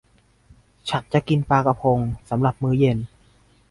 [0.89, 1.99] ฉันจะกินปลากระพง
[2.29, 2.97] สำหรับมื้อเย็น